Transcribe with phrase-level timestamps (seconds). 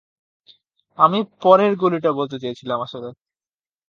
[0.97, 3.09] আমি পরের গলিটা বলতে চেয়েছিলাম আসলে।